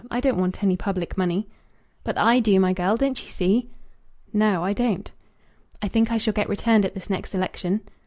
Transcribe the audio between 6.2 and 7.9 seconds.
get returned at this next election."